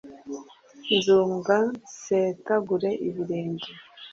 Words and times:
nzunga 0.95 1.55
nsetagura 1.69 2.89
ibirenge, 3.07 3.69